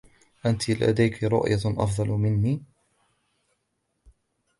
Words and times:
أنتَ 0.45 0.69
لديكَ 0.69 1.23
رؤية 1.23 1.59
أفضل 1.65 2.07
منى؟ 2.09 2.61